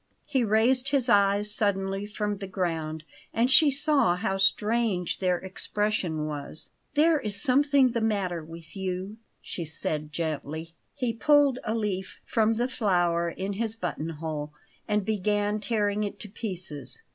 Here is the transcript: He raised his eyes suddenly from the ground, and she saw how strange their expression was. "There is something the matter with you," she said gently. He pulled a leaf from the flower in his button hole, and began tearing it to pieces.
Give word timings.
He 0.25 0.43
raised 0.43 0.89
his 0.89 1.09
eyes 1.09 1.53
suddenly 1.53 2.07
from 2.07 2.37
the 2.37 2.47
ground, 2.47 3.03
and 3.35 3.51
she 3.51 3.69
saw 3.69 4.15
how 4.15 4.37
strange 4.37 5.19
their 5.19 5.37
expression 5.37 6.25
was. 6.25 6.71
"There 6.95 7.19
is 7.19 7.39
something 7.39 7.91
the 7.91 8.01
matter 8.01 8.43
with 8.43 8.75
you," 8.75 9.17
she 9.43 9.63
said 9.63 10.11
gently. 10.11 10.73
He 10.95 11.13
pulled 11.13 11.59
a 11.63 11.75
leaf 11.75 12.19
from 12.25 12.55
the 12.55 12.67
flower 12.67 13.29
in 13.29 13.53
his 13.53 13.75
button 13.75 14.09
hole, 14.09 14.51
and 14.87 15.05
began 15.05 15.59
tearing 15.59 16.03
it 16.03 16.19
to 16.21 16.29
pieces. 16.29 17.03